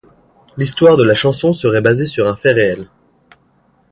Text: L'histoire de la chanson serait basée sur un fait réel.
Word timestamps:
L'histoire 0.57 0.97
de 0.97 1.03
la 1.03 1.13
chanson 1.13 1.53
serait 1.53 1.79
basée 1.79 2.07
sur 2.07 2.27
un 2.27 2.35
fait 2.35 2.53
réel. 2.53 2.89